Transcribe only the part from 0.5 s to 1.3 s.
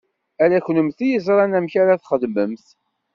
kennemti i